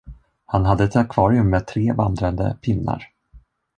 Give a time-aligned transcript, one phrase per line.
[0.45, 3.09] Han hade ett akvarium med tre vandrande pinnar.